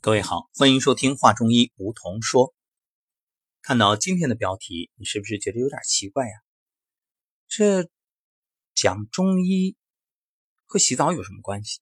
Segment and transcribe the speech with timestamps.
[0.00, 2.54] 各位好，欢迎收听《话中医》，梧桐说。
[3.62, 6.32] 看到今天的标题，你是不是觉得有点奇怪呀？
[7.48, 7.90] 这
[8.76, 9.76] 讲中医
[10.66, 11.80] 和洗澡有什么关系？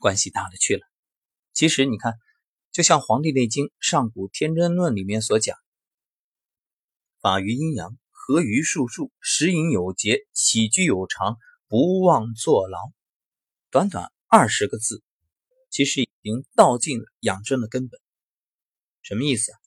[0.00, 0.80] 关系大了去了。
[1.52, 2.14] 其实你看，
[2.72, 5.56] 就像《黄帝内经·上古天真论》里面所讲
[7.22, 11.36] ：“法于阴阳，合于术数，食饮有节，起居有常，
[11.68, 12.90] 不忘坐劳。”
[13.70, 15.04] 短短二十个字。
[15.76, 18.00] 其实已经道尽了养生的根本，
[19.02, 19.58] 什么意思啊？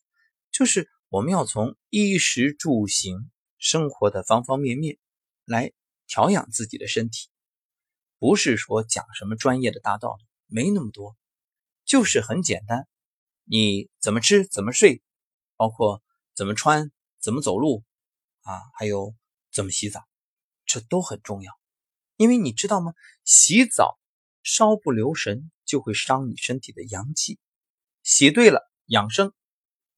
[0.49, 3.29] 就是我们要从衣食住行
[3.59, 4.97] 生活的方方面面
[5.45, 5.71] 来
[6.07, 7.29] 调养自己的身体，
[8.17, 11.15] 不是说讲什么专业的大道理，没那么多，
[11.85, 12.87] 就是很简单，
[13.43, 15.03] 你怎么吃怎么睡，
[15.57, 16.01] 包括
[16.33, 17.83] 怎么穿怎么走路
[18.41, 19.13] 啊，还有
[19.51, 20.07] 怎么洗澡，
[20.65, 21.53] 这都很重要，
[22.15, 22.95] 因为你知道吗？
[23.23, 23.99] 洗澡
[24.41, 25.51] 稍不留神。
[25.69, 27.37] 就会伤你身体的阳气，
[28.01, 29.31] 洗对了养生，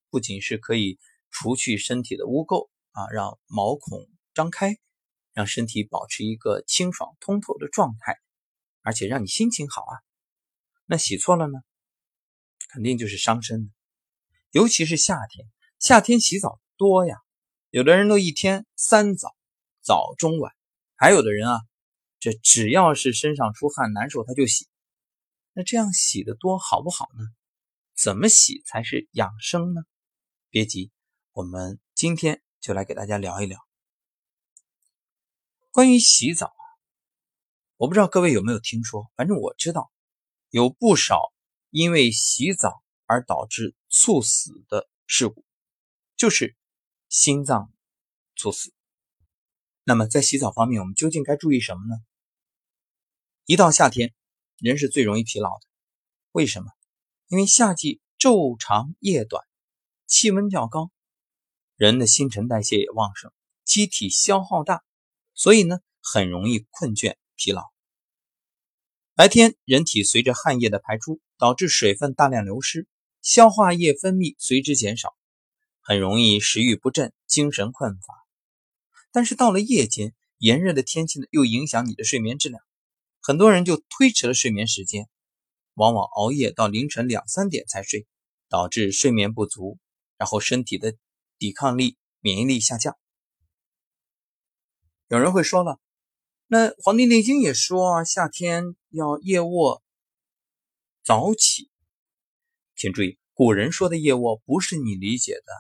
[0.10, 4.76] 不仅是可以除去身体的污垢啊，让毛孔张开，
[5.32, 8.18] 让身体保持一个清爽通透的状态，
[8.82, 9.96] 而且让你心情好啊。
[10.86, 11.60] 那洗错了呢，
[12.74, 13.72] 肯定就是伤身的。
[14.52, 15.48] 尤其是夏天，
[15.80, 17.16] 夏天洗澡多呀，
[17.70, 19.34] 有的人都一天三澡，
[19.82, 20.52] 早中晚，
[20.98, 21.62] 还有的人啊，
[22.20, 24.68] 这只要是身上出汗难受他就洗。
[25.54, 27.26] 那这样洗的多好不好呢？
[27.94, 29.82] 怎么洗才是养生呢？
[30.50, 30.92] 别急，
[31.34, 33.60] 我们今天就来给大家聊一聊
[35.72, 36.64] 关于洗澡啊。
[37.76, 39.92] 我不知道各位有没有听说，反正我知道
[40.50, 41.20] 有不少
[41.70, 45.46] 因为洗澡而导致猝死的事故，
[46.16, 46.56] 就是
[47.10, 47.72] 心脏
[48.36, 48.74] 猝死。
[49.84, 51.98] 那么在洗澡方面，我们究竟该注意什么呢？
[53.46, 54.14] 一到夏天。
[54.62, 55.66] 人是最容易疲劳的，
[56.34, 56.68] 为什么？
[57.30, 59.44] 因为夏季昼长夜短，
[60.06, 60.92] 气温较高，
[61.78, 63.32] 人的新陈代谢也旺盛，
[63.64, 64.84] 机体消耗大，
[65.34, 67.72] 所以呢，很容易困倦疲劳。
[69.16, 72.88] 白天人体随着汗液的排出，导致水分大量流失，
[73.24, 75.16] 消化液分泌随之减少，
[75.80, 78.14] 很容易食欲不振、精神困乏。
[79.12, 82.62] 但是到了夜间，炎热的天气呢，又影响你的睡眠质量。
[83.24, 85.08] 很多人就推迟了睡眠时间，
[85.76, 88.08] 往往熬夜到凌晨两三点才睡，
[88.50, 89.78] 导致睡眠不足，
[90.18, 90.96] 然后身体的
[91.38, 92.98] 抵抗力、免疫力下降。
[95.08, 95.80] 有人会说了，
[96.48, 99.84] 那《黄帝内经》也说啊，夏天要夜卧
[101.04, 101.70] 早起。
[102.76, 105.54] 请注意，古人说的夜卧不是你理解的，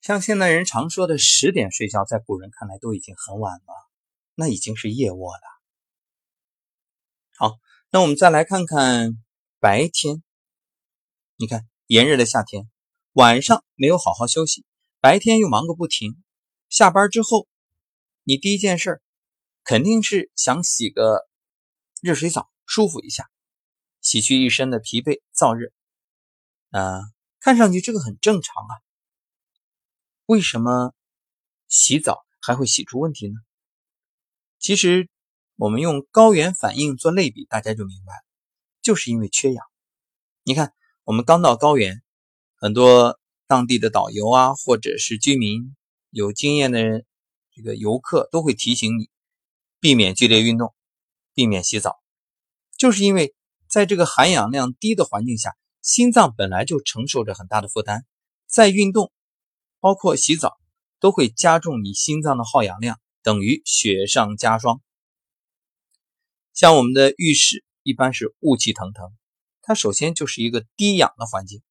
[0.00, 3.90] 像现代人常说的十点睡觉，在古人看来都已经很晚了，
[4.34, 5.57] 那已经是夜卧了。
[7.40, 7.56] 好，
[7.92, 9.16] 那我们再来看看
[9.60, 10.24] 白天。
[11.36, 12.68] 你看，炎热的夏天，
[13.12, 14.66] 晚上没有好好休息，
[14.98, 16.20] 白天又忙个不停。
[16.68, 17.46] 下班之后，
[18.24, 19.00] 你第一件事
[19.62, 21.28] 肯定是想洗个
[22.02, 23.30] 热水澡，舒服一下，
[24.00, 25.70] 洗去一身的疲惫燥热。
[26.70, 27.02] 啊，
[27.38, 28.74] 看上去这个很正常啊。
[30.26, 30.92] 为什么
[31.68, 33.36] 洗澡还会洗出问题呢？
[34.58, 35.08] 其实。
[35.58, 38.20] 我们用高原反应做类比，大家就明白了，
[38.80, 39.64] 就是因为缺氧。
[40.44, 42.00] 你看，我们刚到高原，
[42.54, 45.74] 很多当地的导游啊，或者是居民
[46.10, 47.04] 有经验的人，
[47.50, 49.10] 这个游客都会提醒你，
[49.80, 50.72] 避免剧烈运动，
[51.34, 51.96] 避免洗澡，
[52.76, 53.34] 就是因为
[53.68, 58.04] 在这个含氧量低的环境下，心脏本来就承受着很大的负担，
[58.46, 59.10] 在运动，
[59.80, 60.56] 包括洗澡，
[61.00, 64.80] 都会加重你心脏的耗氧量，等于雪上加霜。
[66.58, 69.12] 像我们的浴室一般是雾气腾腾，
[69.62, 71.62] 它首先就是一个低氧的环境。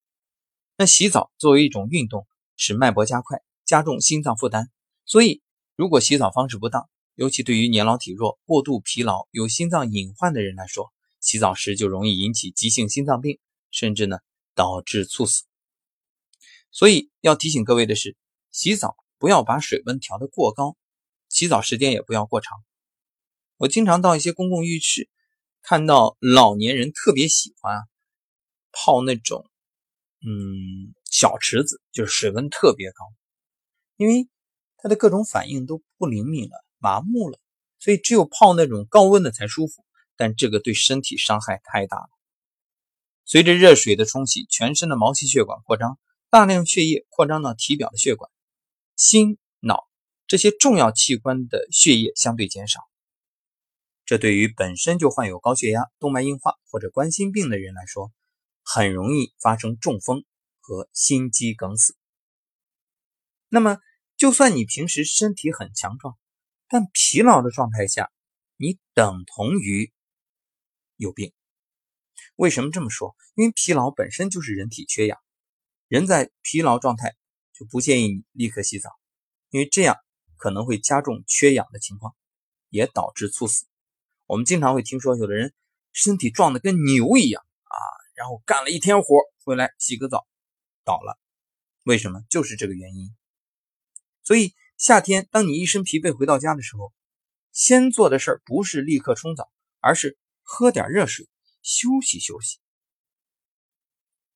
[0.78, 2.26] 那洗澡作为一种运动，
[2.56, 4.72] 使脉搏加快，加重心脏负担。
[5.04, 5.42] 所以，
[5.76, 13.40] 如果洗澡方式不当，尤其对于年老体弱、过度疲劳、有心脏隐患的人来说，洗澡时就容易引起急性心脏病，
[13.72, 14.20] 甚至呢
[14.56, 15.44] 导致猝死。
[16.72, 18.16] 所以要提醒各位的是，
[18.52, 20.78] 洗澡不要把水温调得过高，
[21.28, 22.58] 洗澡时间也不要过长。
[23.58, 25.10] 我经常到一些公共浴室，
[25.62, 27.82] 看到老年人特别喜欢
[28.72, 29.50] 泡那种，
[30.22, 33.06] 嗯，小池子，就是水温特别高，
[33.96, 34.30] 因为
[34.78, 37.40] 他的各种反应都不灵敏了，麻木了，
[37.80, 39.84] 所以只有泡那种高温的才舒服。
[40.20, 42.10] 但这个对身体伤害太大了。
[43.24, 46.00] 随着热水的冲洗，全身的毛细血管扩张，
[46.32, 48.32] 大量血液扩张到体表的血管，
[48.96, 49.88] 心、脑
[50.26, 52.82] 这些重要器官的血液相对减少。
[54.08, 58.14] 这对于本身就患有高血压、动脉硬化或者冠心病的人来说，
[58.64, 60.24] 很容易发生中风
[60.62, 61.98] 和心肌梗死。
[63.50, 63.80] 那么，
[64.16, 66.18] 就算你平时身体很强壮，
[66.70, 68.10] 但疲劳的状态下，
[68.56, 69.92] 你等同于
[70.96, 71.34] 有病。
[72.38, 73.14] 为什么这么说？
[73.36, 75.20] 因为疲劳本身就是人体缺氧，
[75.90, 77.18] 人在疲劳状态
[77.52, 78.90] 就不建议你立刻洗澡，
[79.50, 79.98] 因为这样
[80.38, 82.16] 可能会加重缺氧的情况，
[82.70, 83.66] 也导致猝死。
[84.28, 85.54] 我们经常会听说，有的人
[85.94, 87.76] 身体壮得跟牛一样啊，
[88.14, 89.16] 然后干了一天活
[89.46, 90.28] 回来洗个澡
[90.84, 91.18] 倒了，
[91.86, 92.22] 为什么？
[92.30, 93.16] 就是这个原因。
[94.24, 96.94] 所以夏天，当你一身疲惫回到家的时候，
[97.54, 101.30] 先做的事儿不是立刻冲澡，而是喝点热水
[101.62, 102.60] 休息休息。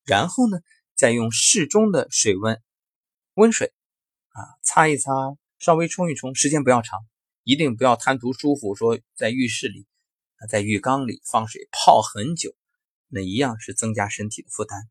[0.04, 0.58] 然后呢，
[0.96, 2.62] 再用适中的水温
[3.34, 3.74] 温水
[4.30, 5.12] 啊擦一擦，
[5.58, 7.06] 稍微冲一冲，时间不要长，
[7.44, 9.86] 一定不要贪图舒服，说在浴室里
[10.48, 12.54] 在浴缸里放水泡很久，
[13.08, 14.88] 那一样是增加身体的负担。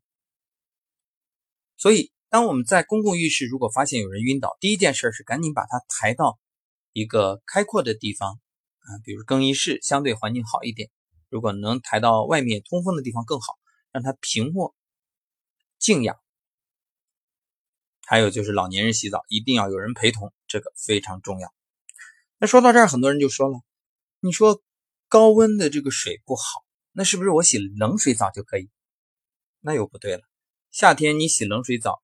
[1.76, 2.12] 所以。
[2.32, 6.40] 当我们在公共浴室如果发现有人晕倒，第一件事是赶紧把他抬到
[6.94, 8.40] 一个开阔的地方
[8.78, 10.88] 啊，比如更衣室，相对环境好一点。
[11.28, 13.58] 如果能抬到外面通风的地方更好，
[13.90, 14.74] 让他平卧
[15.78, 16.18] 静养。
[18.06, 21.52] 还有就是老年人洗澡一定要有人陪同，这个非常重要。
[22.42, 23.60] 那说到这儿，很多人就说了
[24.18, 24.60] ：“你说
[25.06, 26.42] 高温的这个水不好，
[26.90, 28.68] 那是不是我洗冷水澡就可以？”
[29.62, 30.22] 那又不对了，
[30.72, 32.02] 夏天你洗冷水澡。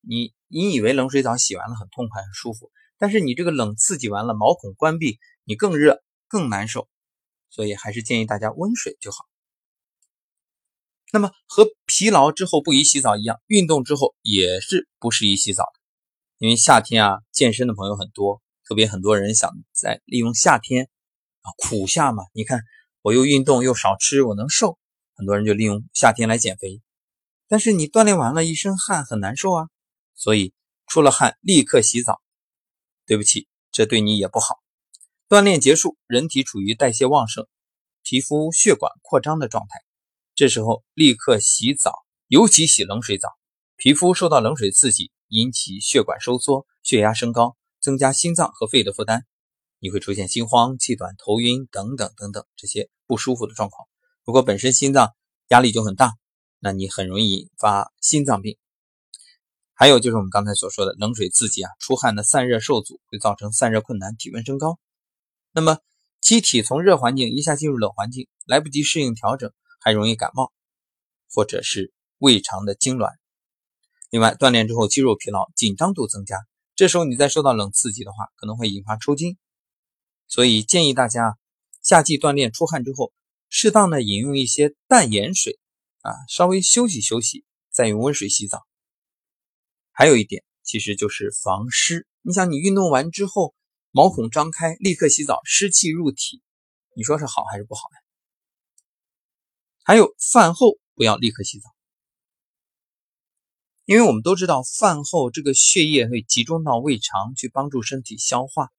[0.00, 6.88] 你你以为冷水澡洗完了很痛快很舒服，但是你这个冷刺激完了，毛孔关闭，你更热更难受，
[7.50, 9.26] 所以还是建议大家温水就好。
[11.12, 15.80] 那么和疲劳之后不宜洗澡一样，运动之后也是不适宜洗澡的，
[16.38, 18.40] 因为夏天啊，健身的朋友很多，
[18.72, 20.88] 特别很多人想在利用夏天
[21.42, 22.62] 啊苦夏嘛，你看
[23.02, 24.78] 我又运动又少吃，我能瘦，
[25.14, 26.80] 很多人就利用夏天来减肥，
[27.48, 29.68] 但是你锻炼完了一身汗很难受啊。
[30.14, 30.54] 所以
[30.86, 32.22] 出了汗立刻洗澡，
[33.04, 34.62] 对不起，这对你也不好。
[35.28, 37.46] 锻炼结束，人体处于代谢旺盛、
[38.02, 39.80] 皮肤血管扩张的状态，
[40.34, 41.92] 这时候立刻洗澡，
[42.26, 43.28] 尤其洗冷水澡，
[43.76, 49.24] 皮肤受到冷水刺激，引起血管收缩，血压升高，增加心脏和肺的负担，
[49.80, 53.88] 你会出现心慌、气短、头晕等等等等这些不舒服的状况。
[54.24, 55.12] 如果本身心脏
[55.48, 56.14] 压力就很大，
[56.60, 58.56] 那你很容易引发心脏病。
[59.74, 64.78] 还有就是我们刚才所说的冷水刺激啊，出汗的散热受阻，会造成散热困难、体温升高。
[65.50, 65.78] 那么
[66.20, 70.52] 机体从热环境一下进入冷环境，来不及适应调整，还容易感冒，
[71.34, 73.10] 或者是胃肠的痉挛。
[74.10, 76.38] 另外，锻炼之后肌肉疲劳、紧张度增加，
[76.82, 79.38] 这时候你再受到冷刺激的话，可能会引发抽筋。
[80.26, 81.38] 所以建议大家
[81.80, 83.12] 夏季锻炼出汗之后，
[83.48, 85.60] 适当的饮用一些淡盐水
[86.00, 88.66] 啊，稍微休息休息，再用温水洗澡。
[89.92, 92.04] 还有一点，其实就是防湿。
[92.22, 93.54] 你想，你运动完之后，
[93.92, 96.42] 毛孔张开，立刻洗澡，湿气入体，
[96.96, 97.98] 你说是好还是不好呀？
[99.84, 101.71] 还有饭后不要立刻洗澡，
[103.92, 108.70] 因为我们都知道，饭后这个血液会集中到胃肠去帮助身体消化。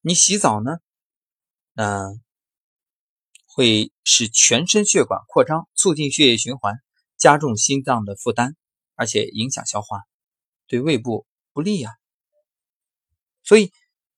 [0.00, 0.78] 你洗澡呢，
[1.74, 2.22] 嗯，
[3.44, 6.76] 会使全身血管扩张，促进血液循环，
[7.18, 8.56] 加重心脏的负担，
[8.94, 10.04] 而且影响消化。
[10.66, 11.90] 对胃部不利呀，
[13.42, 13.72] 所以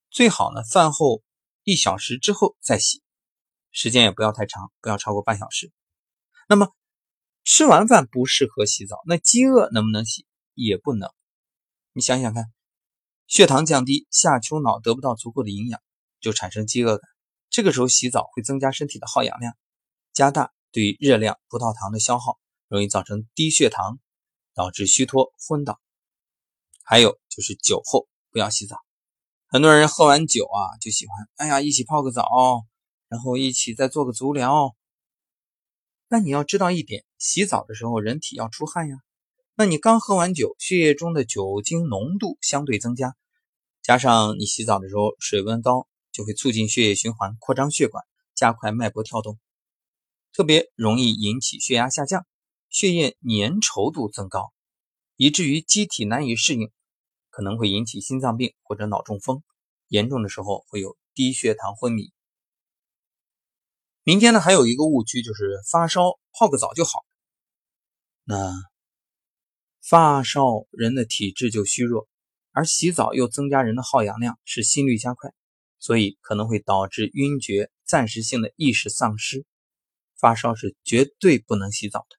[0.08, 1.24] 最好呢，饭后
[1.64, 3.02] 一小时之后再洗，
[3.72, 5.72] 时间也不要太长，不要超过半小时。
[6.48, 6.68] 那么
[7.42, 10.24] 吃完饭不适合洗澡，那饥饿能不能洗？
[10.54, 11.10] 也不能。
[11.92, 12.52] 你想想看，
[13.26, 15.80] 血糖降低，下丘脑得不到足够的营养，
[16.20, 17.08] 就产生饥饿感。
[17.50, 19.56] 这个时候洗澡会增加身体的耗氧量，
[20.12, 24.00] 加大对热量、葡萄糖的消耗，容易造成低血糖，
[24.54, 25.80] 导致虚脱、昏倒。
[26.82, 28.76] 还有就是酒后不要洗澡，
[29.46, 32.28] 很多人喝完酒啊就喜欢，哎呀，一起泡个澡，
[33.08, 34.74] 然后一起再做个足疗。
[36.08, 38.96] 那你要知道一点，洗澡的时候人体要出汗呀。
[39.56, 43.14] 那你刚喝完酒，血液中的酒精浓度相对增加，
[43.82, 49.38] 加上你洗澡的时候水温高，就会促进血液循环，扩张血管，加快脉搏跳动，
[50.32, 52.26] 特别容易引起血压下降，
[52.68, 54.52] 血液粘稠度增高。
[55.16, 56.72] 以至于机体难以适应，
[57.30, 59.44] 可能会引起心脏病或者脑中风，
[59.86, 62.12] 严重的时候会有低血糖昏迷。
[64.02, 67.04] 明天呢，还有一个误区就是发烧泡个澡就好。
[68.24, 68.52] 那
[69.86, 72.08] 发烧人的体质就虚弱，
[72.52, 75.34] 而洗澡又增加人的耗氧量，使心率加快，
[75.78, 79.44] 所以可能会导致晕厥、暂时性的意识丧失。
[80.16, 82.16] 发烧是绝对不能洗澡的。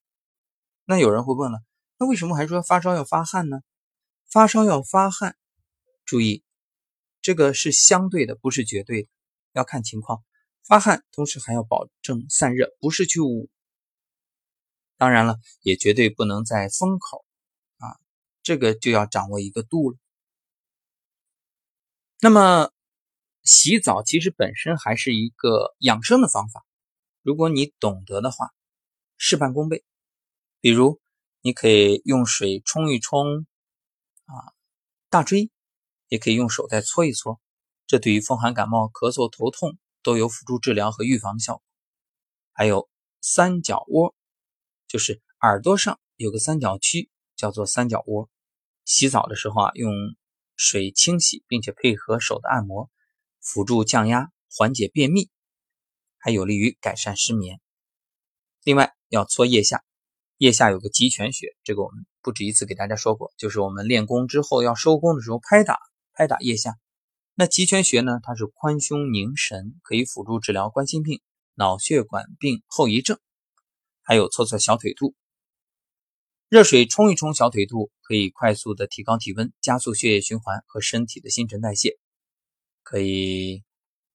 [0.86, 1.58] 那有人会问了，
[1.98, 3.62] 那为什么还说发烧要发汗呢？
[4.30, 5.36] 发烧要发汗，
[6.06, 6.44] 注意，
[7.24, 9.10] 这个是相对的，不是绝对的，
[9.54, 10.24] 要看情况。
[10.64, 13.50] 发汗同时还要保证散热，不是去捂。
[14.98, 17.25] 当然了，也绝对不能在风口，
[18.46, 19.98] 这个就要掌握一个度了。
[22.22, 22.72] 那么，
[23.44, 26.64] 洗澡其实本身还是一个养生的方法，
[27.24, 28.54] 如果你懂得的话，
[29.18, 29.84] 事半功倍。
[30.62, 31.02] 比如，
[31.42, 33.46] 你可以用水冲一冲
[34.26, 34.54] 啊
[35.10, 35.50] 大椎，
[36.08, 37.42] 也可以用手再搓一搓，
[37.88, 39.78] 这对于风寒感冒、咳嗽、头痛。
[40.06, 41.64] 都有辅助治疗和预防的效果。
[42.54, 42.88] 还有
[43.22, 44.14] 三角窝，
[44.88, 48.30] 就是耳朵上有个三角区，叫做三角窝。
[48.86, 49.92] 洗澡的时候啊，用
[50.56, 52.90] 水清洗，并且配合手的按摩，
[53.42, 55.30] 辅助降压，缓解便秘，
[56.18, 57.60] 还有利于改善失眠。
[58.64, 59.84] 另外要搓腋下，
[60.38, 65.80] 腋下有个极泉穴，这个我们不止一次给大家说过，就是我们练功之后要收功的时候拍打
[66.14, 66.78] 拍打腋下。
[67.34, 68.20] 那极泉穴呢？
[68.24, 71.22] 它是宽胸凝神，可以辅助治疗冠心病、
[71.54, 73.20] 脑血管病后遗症，
[74.04, 75.16] 还有搓搓小腿肚。
[76.48, 81.98] 热水冲一冲小腿肚，可以快速的提高体温，加速血液循环和身体的新陈代谢，
[82.84, 83.64] 可以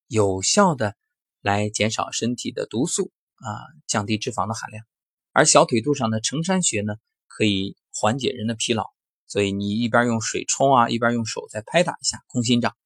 [0.06, 0.94] 有效的
[1.40, 3.50] 来减少身体的毒素啊，
[3.88, 4.84] 降低脂肪的含量。
[5.32, 6.94] 而小腿肚上的承山穴呢，
[7.26, 8.84] 可以缓解人的疲劳，
[9.26, 12.76] 所以你一边用水冲啊，一边用手再拍打一下空心掌。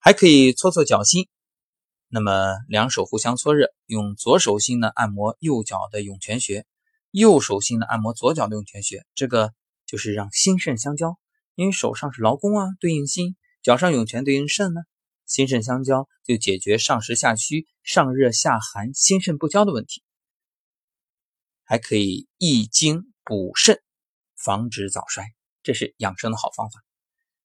[0.00, 1.28] 还可以搓搓脚心，
[2.08, 6.66] 那么两手互相搓热，用左手心呢按摩右脚的涌泉穴，
[7.10, 9.52] 右手心的按摩左脚的涌泉穴，这个
[9.86, 11.18] 就是让心肾相交。
[11.54, 14.80] 因为手上是劳宫啊，对应心；脚上涌泉对应肾呢，
[15.24, 20.02] 心肾相交就解决上实下虚、上热下寒、心肾不交的问题。
[21.64, 23.82] 还可以益精补肾，
[24.36, 25.24] 防止早衰，
[25.62, 26.84] 这是养生的好方法。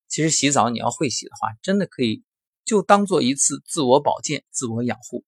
[0.07, 2.23] 其实洗澡你要会洗的话，真的可以。
[2.63, 5.25] 就当做一次自我保健、自我养护，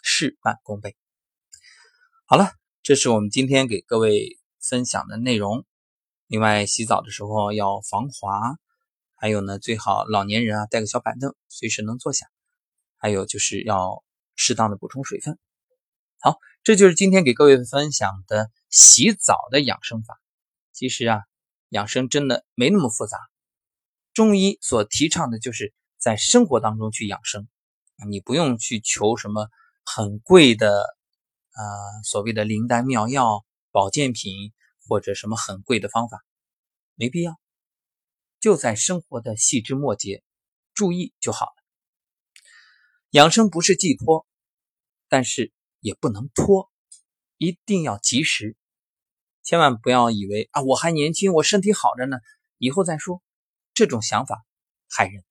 [0.00, 0.96] 事半功倍。
[2.24, 2.52] 好了，
[2.88, 5.66] 这是我们今天给各位分享的内容。
[6.26, 8.56] 另外，洗澡的时候要防滑，
[9.14, 12.24] 还有呢，最好老年人啊带个小板凳，随时能坐下。
[12.96, 14.02] 还有就是要
[14.36, 15.38] 适当的补充水分。
[16.18, 20.18] 好，这就是今天给各位分享的洗澡的养生法。
[20.72, 21.20] 其实啊，
[21.68, 23.18] 养生真的没那么复杂。
[24.14, 25.74] 中医所提倡的就是。
[25.98, 27.48] 在生活当中去养生，
[28.08, 29.48] 你不用去求什么
[29.84, 30.96] 很贵的，
[31.58, 34.52] 呃，所谓的灵丹妙药、保健品
[34.86, 36.24] 或者什么很贵的方法，
[36.94, 37.36] 没必要，
[38.38, 40.22] 就在生活的细枝末节
[40.72, 41.52] 注意就好了。
[43.10, 44.24] 养生不是寄托，
[45.08, 46.70] 但是也不能拖，
[47.38, 48.56] 一定要及时，
[49.42, 52.18] 千万不要以为啊我还年轻，我身体好着呢，
[52.58, 53.20] 以后再说，
[53.74, 54.44] 这种想法
[54.88, 55.24] 害人。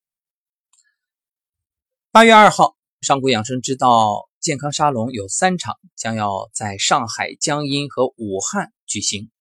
[2.11, 9.31] 八月二号，上古养生之道健康沙龙有三场，将要在上海、江阴和武汉举行。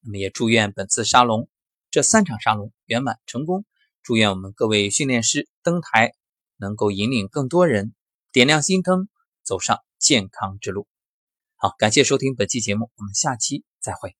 [0.00, 1.48] 那么也祝愿本次沙龙
[1.90, 3.64] 这三场沙龙圆满成功。
[4.02, 6.12] 祝愿我们各位训练师登台，
[6.56, 7.94] 能够引领更多人
[8.32, 9.08] 点亮心灯，
[9.42, 10.86] 走上健康之路。
[11.56, 14.16] 好，感谢收听本期节目，我们下期再会。